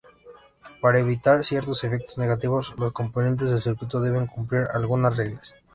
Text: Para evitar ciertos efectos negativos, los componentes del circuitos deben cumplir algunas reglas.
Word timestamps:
Para 0.81 0.99
evitar 0.99 1.43
ciertos 1.43 1.83
efectos 1.83 2.17
negativos, 2.17 2.73
los 2.75 2.91
componentes 2.91 3.51
del 3.51 3.61
circuitos 3.61 4.03
deben 4.03 4.25
cumplir 4.25 4.67
algunas 4.73 5.15
reglas. 5.15 5.53